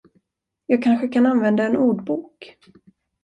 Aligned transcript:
Jag 0.65 0.83
kanske 0.83 1.07
kan 1.07 1.25
använda 1.25 1.63
en 1.65 1.77
ordbok. 1.77 2.55